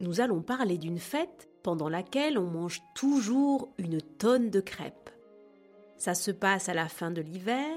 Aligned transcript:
nous 0.00 0.20
allons 0.20 0.42
parler 0.42 0.78
d'une 0.78 0.98
fête 0.98 1.48
pendant 1.62 1.88
laquelle 1.88 2.38
on 2.38 2.50
mange 2.50 2.82
toujours 2.94 3.72
une 3.78 4.00
tonne 4.00 4.50
de 4.50 4.60
crêpes. 4.60 5.10
Ça 5.96 6.14
se 6.14 6.30
passe 6.30 6.68
à 6.68 6.74
la 6.74 6.88
fin 6.88 7.10
de 7.10 7.22
l'hiver 7.22 7.70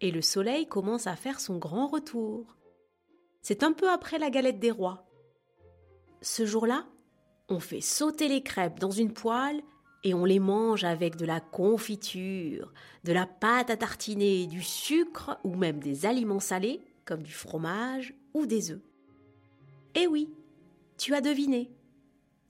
et 0.00 0.10
le 0.10 0.22
soleil 0.22 0.66
commence 0.66 1.06
à 1.06 1.16
faire 1.16 1.40
son 1.40 1.58
grand 1.58 1.86
retour. 1.86 2.56
C'est 3.42 3.62
un 3.62 3.72
peu 3.72 3.90
après 3.90 4.18
la 4.18 4.30
galette 4.30 4.58
des 4.60 4.70
rois. 4.70 5.06
Ce 6.20 6.46
jour-là, 6.46 6.86
on 7.48 7.60
fait 7.60 7.80
sauter 7.80 8.28
les 8.28 8.42
crêpes 8.42 8.78
dans 8.78 8.90
une 8.90 9.12
poêle 9.12 9.62
et 10.04 10.14
on 10.14 10.24
les 10.24 10.38
mange 10.38 10.84
avec 10.84 11.16
de 11.16 11.24
la 11.24 11.40
confiture, 11.40 12.72
de 13.04 13.12
la 13.12 13.26
pâte 13.26 13.70
à 13.70 13.76
tartiner, 13.76 14.46
du 14.46 14.62
sucre 14.62 15.38
ou 15.44 15.54
même 15.54 15.80
des 15.80 16.06
aliments 16.06 16.40
salés 16.40 16.80
comme 17.04 17.22
du 17.22 17.32
fromage 17.32 18.14
ou 18.34 18.46
des 18.46 18.72
œufs. 18.72 18.82
Eh 19.94 20.06
oui, 20.06 20.28
tu 20.96 21.14
as 21.14 21.20
deviné. 21.20 21.70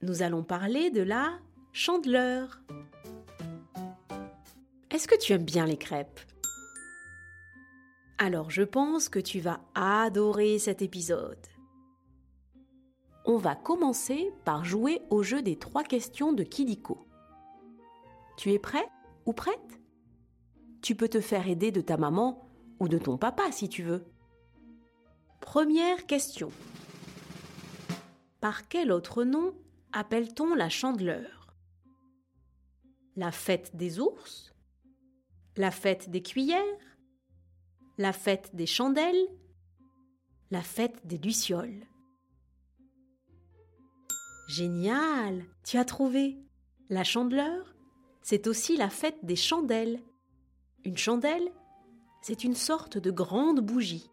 Nous 0.01 0.21
allons 0.21 0.43
parler 0.43 0.89
de 0.89 1.01
la 1.01 1.39
chandeleur. 1.73 2.61
Est-ce 4.91 5.07
que 5.07 5.17
tu 5.19 5.33
aimes 5.33 5.43
bien 5.43 5.65
les 5.65 5.77
crêpes? 5.77 6.19
Alors 8.17 8.49
je 8.49 8.63
pense 8.63 9.09
que 9.09 9.19
tu 9.19 9.39
vas 9.39 9.59
adorer 9.75 10.59
cet 10.59 10.81
épisode. 10.81 11.45
On 13.25 13.37
va 13.37 13.55
commencer 13.55 14.31
par 14.45 14.63
jouer 14.63 15.01
au 15.09 15.21
jeu 15.21 15.41
des 15.41 15.57
trois 15.57 15.83
questions 15.83 16.31
de 16.31 16.43
Kidiko. 16.43 17.05
Tu 18.37 18.53
es 18.53 18.59
prêt 18.59 18.87
ou 19.25 19.33
prête? 19.33 19.81
Tu 20.81 20.95
peux 20.95 21.09
te 21.09 21.19
faire 21.19 21.47
aider 21.47 21.71
de 21.71 21.81
ta 21.81 21.97
maman 21.97 22.49
ou 22.79 22.87
de 22.87 22.97
ton 22.97 23.17
papa 23.17 23.51
si 23.51 23.67
tu 23.67 23.83
veux. 23.83 24.05
Première 25.41 26.05
question. 26.05 26.51
Par 28.47 28.69
quel 28.69 28.93
autre 28.93 29.25
nom 29.25 29.53
appelle-t-on 29.91 30.55
la 30.55 30.69
chandeleur? 30.69 31.53
La 33.17 33.33
fête 33.33 33.75
des 33.75 33.99
ours? 33.99 34.55
La 35.57 35.69
fête 35.69 36.09
des 36.09 36.23
cuillères? 36.23 36.97
La 37.97 38.13
fête 38.13 38.55
des 38.55 38.65
chandelles? 38.65 39.27
La 40.49 40.61
fête 40.61 41.05
des 41.05 41.17
lucioles? 41.17 41.85
Génial! 44.47 45.43
Tu 45.65 45.75
as 45.75 45.83
trouvé? 45.83 46.37
La 46.87 47.03
chandeleur, 47.03 47.75
c'est 48.21 48.47
aussi 48.47 48.77
la 48.77 48.89
fête 48.89 49.25
des 49.25 49.35
chandelles. 49.35 50.01
Une 50.85 50.95
chandelle, 50.95 51.51
c'est 52.21 52.45
une 52.45 52.55
sorte 52.55 52.97
de 52.97 53.11
grande 53.11 53.59
bougie. 53.59 54.09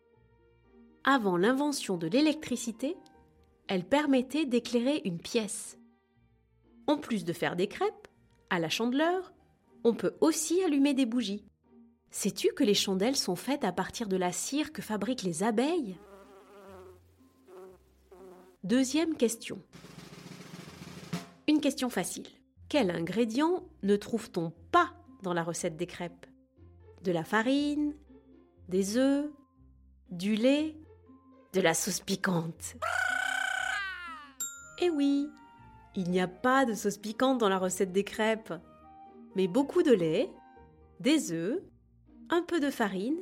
Avant 1.04 1.36
l'invention 1.36 1.96
de 1.96 2.08
l'électricité, 2.08 2.96
elle 3.68 3.84
permettait 3.84 4.46
d'éclairer 4.46 5.02
une 5.04 5.18
pièce. 5.18 5.78
En 6.86 6.98
plus 6.98 7.24
de 7.24 7.32
faire 7.32 7.56
des 7.56 7.68
crêpes, 7.68 8.08
à 8.50 8.58
la 8.58 8.68
chandeleur, 8.68 9.32
on 9.84 9.94
peut 9.94 10.14
aussi 10.20 10.62
allumer 10.62 10.94
des 10.94 11.06
bougies. 11.06 11.44
Sais-tu 12.10 12.52
que 12.52 12.64
les 12.64 12.74
chandelles 12.74 13.16
sont 13.16 13.36
faites 13.36 13.64
à 13.64 13.72
partir 13.72 14.08
de 14.08 14.16
la 14.16 14.32
cire 14.32 14.72
que 14.72 14.82
fabriquent 14.82 15.22
les 15.22 15.42
abeilles? 15.42 15.98
Deuxième 18.62 19.16
question. 19.16 19.60
Une 21.48 21.60
question 21.60 21.90
facile. 21.90 22.28
Quel 22.68 22.90
ingrédient 22.90 23.64
ne 23.82 23.96
trouve-t-on 23.96 24.52
pas 24.70 24.94
dans 25.22 25.34
la 25.34 25.42
recette 25.42 25.76
des 25.76 25.86
crêpes? 25.86 26.26
De 27.02 27.12
la 27.12 27.24
farine 27.24 27.94
Des 28.68 28.96
œufs 28.96 29.30
Du 30.10 30.34
lait 30.34 30.76
De 31.52 31.60
la 31.60 31.74
sauce 31.74 32.00
piquante? 32.00 32.76
Eh 34.80 34.90
oui, 34.90 35.28
il 35.94 36.10
n'y 36.10 36.20
a 36.20 36.28
pas 36.28 36.64
de 36.64 36.74
sauce 36.74 36.98
piquante 36.98 37.38
dans 37.38 37.48
la 37.48 37.58
recette 37.58 37.92
des 37.92 38.04
crêpes, 38.04 38.52
mais 39.36 39.46
beaucoup 39.46 39.82
de 39.82 39.92
lait, 39.92 40.30
des 41.00 41.32
œufs, 41.32 41.60
un 42.30 42.42
peu 42.42 42.60
de 42.60 42.70
farine 42.70 43.18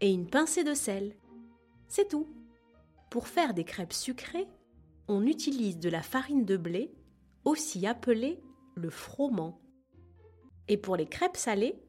et 0.00 0.12
une 0.12 0.28
pincée 0.28 0.64
de 0.64 0.74
sel. 0.74 1.16
C'est 1.88 2.08
tout. 2.08 2.28
Pour 3.10 3.28
faire 3.28 3.54
des 3.54 3.64
crêpes 3.64 3.92
sucrées, 3.92 4.48
on 5.08 5.26
utilise 5.26 5.78
de 5.78 5.90
la 5.90 6.02
farine 6.02 6.44
de 6.44 6.56
blé, 6.56 6.92
aussi 7.44 7.86
appelée 7.86 8.40
le 8.74 8.90
froment. 8.90 9.60
Et 10.68 10.76
pour 10.76 10.96
les 10.96 11.06
crêpes 11.06 11.36
salées, 11.36 11.82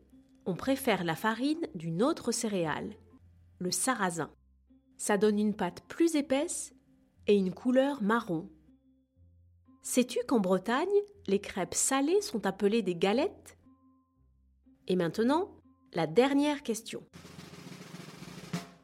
on 0.46 0.56
préfère 0.56 1.04
la 1.04 1.16
farine 1.16 1.68
d'une 1.76 2.02
autre 2.02 2.32
céréale, 2.32 2.96
le 3.60 3.72
sarrasin. 3.72 4.32
Ça 4.98 5.18
donne 5.18 5.40
une 5.40 5.56
pâte 5.56 5.84
plus 5.88 6.16
épaisse 6.16 6.74
et 7.28 7.36
une 7.36 7.54
couleur 7.54 8.02
marron. 8.02 8.50
Sais-tu 9.84 10.20
qu'en 10.28 10.40
Bretagne, 10.40 10.88
les 11.28 11.40
crêpes 11.40 11.74
salées 11.74 12.22
sont 12.22 12.46
appelées 12.46 12.84
des 12.84 12.96
galettes? 12.96 13.58
Et 14.88 14.96
maintenant, 14.96 15.58
la 15.94 16.06
dernière 16.06 16.62
question. 16.62 17.04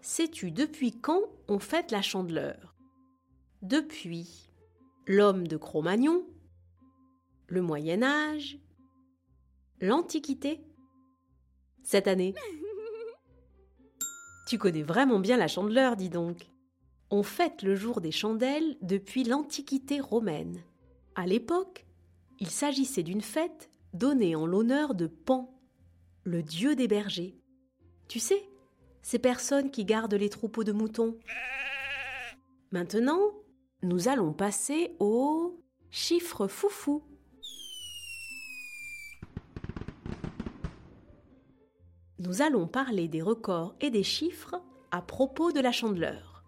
Sais-tu 0.02 0.52
depuis 0.52 1.00
quand 1.00 1.22
on 1.48 1.60
fête 1.60 1.92
la 1.92 2.02
chandeleur? 2.02 2.76
Depuis 3.62 4.50
l'homme 5.06 5.48
de 5.48 5.58
Cro-Magnon, 5.58 6.26
le 7.48 7.62
Moyen 7.62 8.02
Âge, 8.02 8.58
l'Antiquité? 9.80 10.62
Cette 11.84 12.08
année 12.08 12.34
Tu 14.48 14.58
connais 14.58 14.84
vraiment 14.84 15.20
bien 15.20 15.38
la 15.38 15.48
chandeleur, 15.48 15.96
dis 15.96 16.10
donc. 16.10 16.50
On 17.12 17.22
fête 17.22 17.62
le 17.62 17.76
jour 17.76 18.02
des 18.02 18.12
chandelles 18.12 18.78
depuis 18.82 19.24
l'Antiquité 19.24 20.00
romaine. 20.00 20.64
À 21.18 21.26
l'époque, 21.26 21.88
il 22.40 22.48
s'agissait 22.48 23.02
d'une 23.02 23.24
fête 23.24 23.72
donnée 23.92 24.36
en 24.36 24.46
l'honneur 24.46 24.94
de 24.94 25.08
Pan, 25.08 25.60
le 26.24 26.44
dieu 26.44 26.76
des 26.76 26.88
bergers. 26.88 27.36
Tu 28.08 28.20
sais, 28.20 28.48
ces 29.02 29.18
personnes 29.18 29.72
qui 29.72 29.84
gardent 29.84 30.14
les 30.14 30.30
troupeaux 30.30 30.64
de 30.64 30.72
moutons. 30.72 31.18
Maintenant, 32.70 33.34
nous 33.82 34.08
allons 34.08 34.32
passer 34.32 34.96
au 35.00 35.60
chiffre 35.90 36.48
foufou. 36.48 37.02
Nous 42.20 42.44
allons 42.44 42.68
parler 42.68 43.08
des 43.08 43.24
records 43.24 43.76
et 43.82 43.90
des 43.90 44.04
chiffres 44.04 44.62
à 44.92 45.02
propos 45.02 45.52
de 45.52 45.62
la 45.62 45.72
chandeleur. 45.72 46.44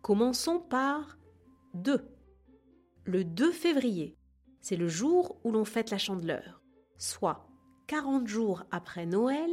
Commençons 0.00 0.60
par 0.60 1.18
2 1.74 2.11
le 3.04 3.24
2 3.24 3.50
février. 3.52 4.16
C'est 4.60 4.76
le 4.76 4.88
jour 4.88 5.40
où 5.44 5.50
l'on 5.50 5.64
fête 5.64 5.90
la 5.90 5.98
chandeleur, 5.98 6.62
soit 6.98 7.48
40 7.88 8.28
jours 8.28 8.64
après 8.70 9.06
Noël 9.06 9.50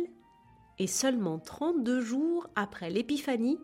et 0.78 0.88
seulement 0.88 1.40
32 1.40 2.02
jours 2.02 2.48
après 2.56 2.90
l'Épiphanie 2.90 3.60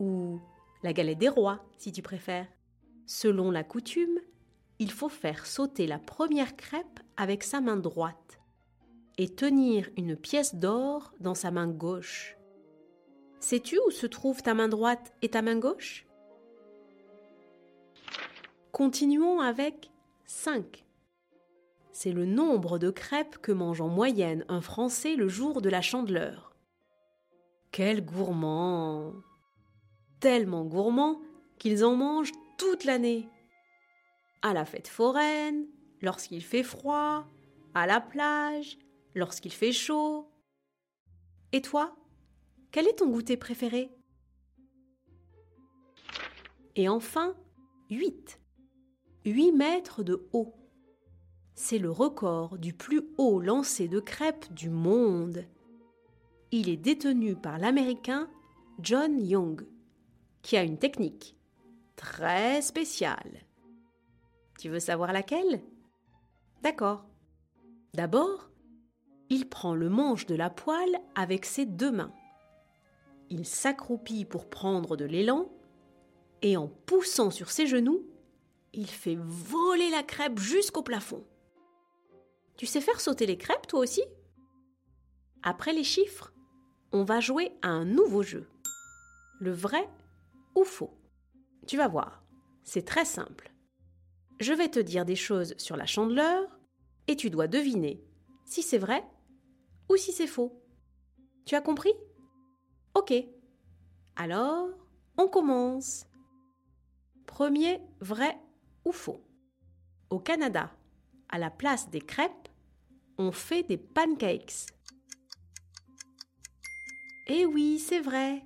ou 0.00 0.40
la 0.82 0.92
galette 0.92 1.18
des 1.18 1.28
rois, 1.28 1.64
si 1.78 1.92
tu 1.92 2.02
préfères. 2.02 2.48
Selon 3.06 3.50
la 3.50 3.64
coutume, 3.64 4.18
il 4.80 4.90
faut 4.90 5.08
faire 5.08 5.46
sauter 5.46 5.86
la 5.86 5.98
première 5.98 6.56
crêpe 6.56 7.00
avec 7.16 7.42
sa 7.42 7.60
main 7.60 7.76
droite 7.76 8.40
et 9.18 9.28
tenir 9.28 9.88
une 9.96 10.16
pièce 10.16 10.56
d'or 10.56 11.14
dans 11.20 11.34
sa 11.34 11.50
main 11.50 11.68
gauche. 11.68 12.36
Sais-tu 13.40 13.78
où 13.86 13.90
se 13.90 14.06
trouve 14.06 14.42
ta 14.42 14.54
main 14.54 14.68
droite 14.68 15.12
et 15.22 15.28
ta 15.28 15.42
main 15.42 15.58
gauche? 15.58 16.07
Continuons 18.72 19.40
avec 19.40 19.90
5. 20.26 20.84
C'est 21.90 22.12
le 22.12 22.26
nombre 22.26 22.78
de 22.78 22.90
crêpes 22.90 23.38
que 23.38 23.50
mange 23.50 23.80
en 23.80 23.88
moyenne 23.88 24.44
un 24.48 24.60
Français 24.60 25.16
le 25.16 25.26
jour 25.26 25.62
de 25.62 25.70
la 25.70 25.80
chandeleur. 25.80 26.54
Quel 27.72 28.04
gourmand 28.04 29.14
Tellement 30.20 30.64
gourmand 30.64 31.20
qu'ils 31.58 31.82
en 31.84 31.96
mangent 31.96 32.32
toute 32.58 32.84
l'année. 32.84 33.28
À 34.42 34.52
la 34.52 34.66
fête 34.66 34.88
foraine, 34.88 35.66
lorsqu'il 36.02 36.42
fait 36.42 36.62
froid, 36.62 37.26
à 37.74 37.86
la 37.86 38.00
plage, 38.00 38.78
lorsqu'il 39.14 39.52
fait 39.52 39.72
chaud. 39.72 40.30
Et 41.52 41.62
toi, 41.62 41.96
quel 42.70 42.86
est 42.86 42.98
ton 42.98 43.08
goûter 43.08 43.38
préféré? 43.38 43.90
Et 46.76 46.88
enfin, 46.88 47.34
8. 47.90 48.38
8 49.28 49.52
mètres 49.52 50.02
de 50.02 50.26
haut. 50.32 50.54
C'est 51.54 51.78
le 51.78 51.90
record 51.90 52.56
du 52.56 52.72
plus 52.72 53.02
haut 53.18 53.40
lancer 53.40 53.86
de 53.86 54.00
crêpes 54.00 54.52
du 54.54 54.70
monde. 54.70 55.44
Il 56.50 56.68
est 56.68 56.76
détenu 56.76 57.36
par 57.36 57.58
l'Américain 57.58 58.30
John 58.80 59.20
Young, 59.20 59.66
qui 60.40 60.56
a 60.56 60.62
une 60.62 60.78
technique 60.78 61.36
très 61.96 62.62
spéciale. 62.62 63.44
Tu 64.58 64.70
veux 64.70 64.80
savoir 64.80 65.12
laquelle? 65.12 65.62
D'accord. 66.62 67.04
D'abord, 67.92 68.50
il 69.28 69.48
prend 69.48 69.74
le 69.74 69.90
manche 69.90 70.26
de 70.26 70.34
la 70.34 70.48
poêle 70.48 70.98
avec 71.14 71.44
ses 71.44 71.66
deux 71.66 71.92
mains. 71.92 72.14
Il 73.28 73.44
s'accroupit 73.44 74.24
pour 74.24 74.48
prendre 74.48 74.96
de 74.96 75.04
l'élan 75.04 75.50
et 76.40 76.56
en 76.56 76.68
poussant 76.68 77.30
sur 77.30 77.50
ses 77.50 77.66
genoux, 77.66 78.06
il 78.72 78.88
fait 78.88 79.16
voler 79.20 79.90
la 79.90 80.02
crêpe 80.02 80.38
jusqu'au 80.38 80.82
plafond. 80.82 81.24
Tu 82.56 82.66
sais 82.66 82.80
faire 82.80 83.00
sauter 83.00 83.26
les 83.26 83.38
crêpes 83.38 83.66
toi 83.66 83.80
aussi? 83.80 84.02
Après 85.42 85.72
les 85.72 85.84
chiffres, 85.84 86.32
on 86.92 87.04
va 87.04 87.20
jouer 87.20 87.52
à 87.62 87.68
un 87.68 87.84
nouveau 87.84 88.22
jeu. 88.22 88.48
Le 89.40 89.52
vrai 89.52 89.88
ou 90.54 90.64
faux? 90.64 90.94
Tu 91.66 91.76
vas 91.76 91.88
voir, 91.88 92.24
c'est 92.64 92.84
très 92.84 93.04
simple. 93.04 93.52
Je 94.40 94.52
vais 94.52 94.68
te 94.68 94.80
dire 94.80 95.04
des 95.04 95.16
choses 95.16 95.54
sur 95.58 95.76
la 95.76 95.86
chandeleur 95.86 96.48
et 97.06 97.16
tu 97.16 97.30
dois 97.30 97.46
deviner 97.46 98.02
si 98.44 98.62
c'est 98.62 98.78
vrai 98.78 99.04
ou 99.88 99.96
si 99.96 100.12
c'est 100.12 100.26
faux. 100.26 100.60
Tu 101.44 101.54
as 101.54 101.60
compris? 101.60 101.92
Ok. 102.94 103.12
Alors, 104.16 104.68
on 105.16 105.28
commence. 105.28 106.06
Premier 107.26 107.80
vrai 108.00 108.38
faux. 108.92 109.20
Au 110.10 110.18
Canada, 110.18 110.70
à 111.28 111.38
la 111.38 111.50
place 111.50 111.90
des 111.90 112.00
crêpes, 112.00 112.48
on 113.18 113.32
fait 113.32 113.62
des 113.62 113.76
pancakes. 113.76 114.66
Eh 117.26 117.44
oui, 117.44 117.78
c'est 117.78 118.00
vrai. 118.00 118.42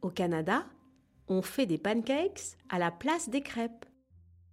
Au 0.00 0.10
Canada, 0.10 0.66
on 1.28 1.42
fait 1.42 1.66
des 1.66 1.78
pancakes 1.78 2.56
à 2.68 2.78
la 2.78 2.90
place 2.90 3.28
des 3.28 3.42
crêpes. 3.42 3.84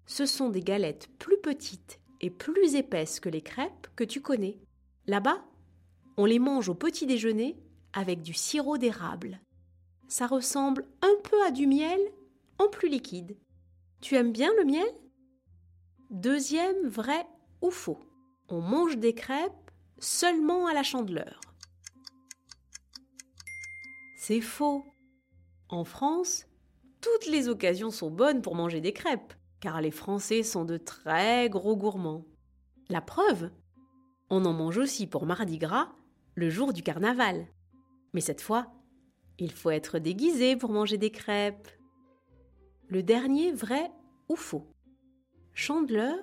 Ce 0.06 0.26
sont 0.26 0.50
des 0.50 0.62
galettes 0.62 1.08
plus 1.20 1.38
petites 1.38 2.00
et 2.22 2.30
plus 2.30 2.76
épaisses 2.76 3.20
que 3.20 3.30
les 3.30 3.42
crêpes 3.42 3.88
que 3.96 4.04
tu 4.04 4.22
connais. 4.22 4.58
Là-bas, 5.08 5.44
on 6.18 6.26
les 6.26 6.40
mange 6.40 6.70
au 6.70 6.76
petit 6.76 7.06
déjeuner 7.06 7.58
avec 7.94 8.22
du 8.22 8.34
sirop 8.34 8.78
d'érable. 8.78 9.40
Ça 10.08 10.28
ressemble 10.28 10.86
un 11.02 11.16
peu 11.24 11.42
à 11.46 11.52
du 11.52 11.68
miel 11.68 12.00
en 12.60 12.68
plus 12.68 12.90
liquide. 12.90 13.38
Tu 14.02 14.16
aimes 14.16 14.32
bien 14.32 14.52
le 14.58 14.66
miel? 14.66 14.88
Deuxième 16.12 16.88
vrai 16.88 17.26
ou 17.62 17.72
faux. 17.72 18.00
On 18.48 18.62
mange 18.62 18.98
des 18.98 19.16
crêpes 19.16 19.72
seulement 19.98 20.68
à 20.68 20.74
la 20.74 20.84
chandeleur. 20.84 21.42
C'est 24.16 24.42
faux. 24.42 24.86
En 25.68 25.84
France, 25.84 26.46
toutes 27.02 27.26
les 27.26 27.50
occasions 27.50 27.90
sont 27.90 28.12
bonnes 28.12 28.44
pour 28.44 28.54
manger 28.54 28.82
des 28.82 28.94
crêpes, 28.94 29.34
car 29.60 29.82
les 29.82 29.90
Français 29.90 30.44
sont 30.44 30.64
de 30.64 30.78
très 30.78 31.50
gros 31.50 31.76
gourmands. 31.76 32.26
La 32.90 33.02
preuve 33.02 33.50
On 34.30 34.46
en 34.46 34.54
mange 34.54 34.78
aussi 34.78 35.08
pour 35.08 35.26
Mardi 35.26 35.58
Gras, 35.58 35.92
le 36.36 36.52
jour 36.52 36.72
du 36.72 36.84
carnaval. 36.84 37.48
Mais 38.14 38.22
cette 38.22 38.42
fois, 38.42 38.72
il 39.40 39.52
faut 39.52 39.72
être 39.72 39.98
déguisé 39.98 40.56
pour 40.56 40.70
manger 40.70 41.00
des 41.00 41.12
crêpes. 41.12 41.68
Le 42.88 43.02
dernier 43.02 43.52
vrai 43.52 43.92
ou 44.30 44.36
faux. 44.36 44.68
Chandeleur, 45.58 46.20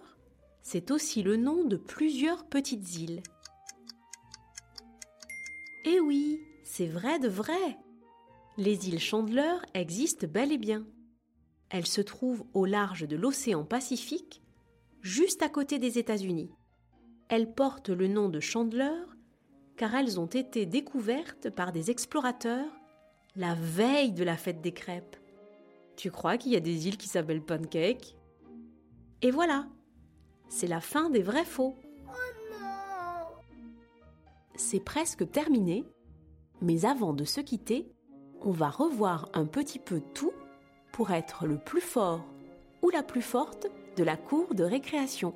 c'est 0.61 0.91
aussi 0.91 1.23
le 1.23 1.39
nom 1.39 1.65
de 1.65 1.79
plusieurs 1.79 2.45
petites 2.45 2.97
îles. 2.97 3.23
Eh 5.87 6.01
oui, 6.01 6.39
c'est 6.65 6.87
vrai 6.87 7.19
de 7.19 7.29
vrai. 7.29 7.79
Les 8.59 8.91
îles 8.91 9.01
Chandeleur 9.01 9.65
existent 9.73 10.27
bel 10.29 10.53
et 10.53 10.59
bien. 10.59 10.87
Elles 11.71 11.87
se 11.87 12.03
trouvent 12.03 12.45
au 12.53 12.67
large 12.67 13.09
de 13.09 13.17
l'océan 13.17 13.65
Pacifique, 13.65 14.43
juste 15.01 15.43
à 15.43 15.49
côté 15.49 15.79
des 15.79 15.99
États-Unis. 15.99 16.51
Elles 17.31 17.51
portent 17.51 17.89
le 17.89 18.09
nom 18.09 18.29
de 18.29 18.39
Chandeleur 18.39 19.17
car 19.79 19.95
elles 19.95 20.21
ont 20.21 20.27
été 20.27 20.67
découvertes 20.67 21.49
par 21.49 21.73
des 21.73 21.91
explorateurs 21.91 22.71
la 23.35 23.55
veille 23.55 24.13
de 24.13 24.25
la 24.25 24.37
fête 24.37 24.61
des 24.61 24.73
crêpes. 24.73 25.17
Tu 25.97 26.11
crois 26.11 26.37
qu'il 26.37 26.53
y 26.53 26.57
a 26.57 26.61
des 26.61 26.87
îles 26.87 26.99
qui 26.99 27.09
s'appellent 27.09 27.43
Pancake? 27.43 28.19
Et 29.23 29.31
voilà, 29.31 29.67
c'est 30.49 30.67
la 30.67 30.81
fin 30.81 31.11
des 31.11 31.23
vrais 31.23 31.45
faux. 31.45 31.77
c'est 34.63 34.81
presque 34.81 35.31
terminé, 35.31 35.85
mais 36.61 36.85
avant 36.85 37.13
de 37.13 37.25
se 37.25 37.41
quitter, 37.41 37.93
on 38.41 38.53
va 38.53 38.71
revoir 38.71 39.29
un 39.35 39.47
petit 39.47 39.79
peu 39.79 40.01
tout 40.15 40.33
pour 40.93 41.11
être 41.11 41.47
le 41.47 41.59
plus 41.59 41.81
fort 41.81 42.25
ou 42.83 42.91
la 42.91 43.03
plus 43.03 43.23
forte 43.23 43.67
de 43.97 44.05
la 44.05 44.17
cour 44.17 44.55
de 44.55 44.65
récréation. 44.65 45.35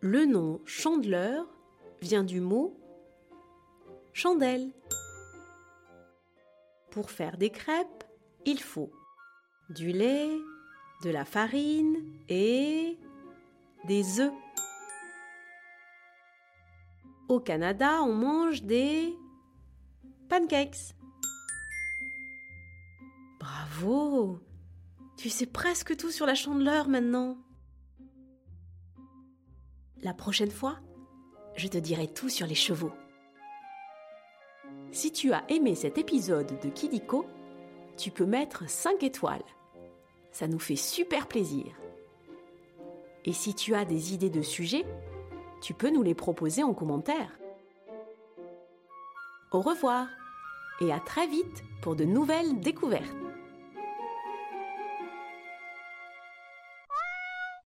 Le 0.00 0.24
nom 0.24 0.60
chandeleur 0.64 1.46
vient 2.00 2.24
du 2.24 2.40
mot 2.40 2.76
chandelle. 4.12 4.72
Pour 6.90 7.10
faire 7.10 7.36
des 7.36 7.50
crêpes, 7.50 8.04
il 8.44 8.60
faut 8.60 8.90
du 9.70 9.92
lait, 9.92 10.28
de 11.02 11.10
la 11.10 11.24
farine 11.24 11.96
et 12.28 12.96
des 13.84 14.20
œufs. 14.20 14.32
Au 17.28 17.40
Canada, 17.40 18.02
on 18.02 18.14
mange 18.14 18.62
des 18.62 19.16
pancakes. 20.28 20.94
Bravo 23.40 24.38
Tu 25.16 25.28
sais 25.28 25.46
presque 25.46 25.96
tout 25.96 26.10
sur 26.10 26.26
la 26.26 26.34
chandeleur 26.34 26.88
maintenant. 26.88 27.36
La 30.02 30.14
prochaine 30.14 30.50
fois, 30.50 30.78
je 31.56 31.68
te 31.68 31.78
dirai 31.78 32.12
tout 32.12 32.28
sur 32.28 32.46
les 32.46 32.54
chevaux. 32.54 32.92
Si 34.92 35.10
tu 35.10 35.32
as 35.32 35.44
aimé 35.48 35.74
cet 35.74 35.96
épisode 35.98 36.60
de 36.60 36.68
Kidiko, 36.68 37.24
tu 37.96 38.10
peux 38.10 38.26
mettre 38.26 38.68
5 38.68 39.02
étoiles. 39.02 39.44
Ça 40.32 40.48
nous 40.48 40.58
fait 40.58 40.76
super 40.76 41.28
plaisir. 41.28 41.66
Et 43.24 43.32
si 43.32 43.54
tu 43.54 43.74
as 43.74 43.84
des 43.84 44.14
idées 44.14 44.30
de 44.30 44.42
sujets, 44.42 44.84
tu 45.60 45.74
peux 45.74 45.90
nous 45.90 46.02
les 46.02 46.14
proposer 46.14 46.64
en 46.64 46.74
commentaire. 46.74 47.38
Au 49.52 49.60
revoir 49.60 50.08
et 50.80 50.92
à 50.92 50.98
très 50.98 51.26
vite 51.26 51.62
pour 51.82 51.94
de 51.94 52.04
nouvelles 52.04 52.58
découvertes. 52.60 53.21